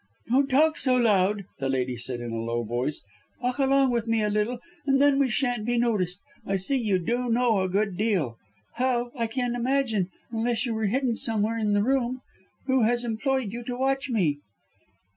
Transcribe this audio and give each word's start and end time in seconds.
"Don't 0.31 0.49
talk 0.49 0.77
so 0.77 0.95
loud," 0.95 1.45
the 1.59 1.69
lady 1.69 1.95
said 1.95 2.21
in 2.21 2.31
a 2.31 2.41
low 2.41 2.63
voice. 2.63 3.03
"Walk 3.39 3.59
along 3.59 3.91
with 3.91 4.07
me 4.07 4.23
a 4.23 4.31
little 4.31 4.57
and 4.87 4.99
then 4.99 5.19
we 5.19 5.29
shan't 5.29 5.63
be 5.63 5.77
noticed. 5.77 6.23
I 6.43 6.55
see 6.55 6.75
you 6.77 6.97
do 6.97 7.29
know 7.29 7.61
a 7.61 7.69
good 7.69 7.97
deal 7.97 8.39
how, 8.77 9.11
I 9.15 9.27
can't 9.27 9.55
imagine, 9.55 10.09
unless 10.31 10.65
you 10.65 10.73
were 10.73 10.87
hidden 10.87 11.15
somewhere 11.17 11.59
in 11.59 11.73
the 11.73 11.83
room. 11.83 12.21
Who 12.65 12.81
has 12.81 13.03
employed 13.05 13.51
you 13.53 13.63
to 13.65 13.77
watch 13.77 14.09
me?" 14.09 14.39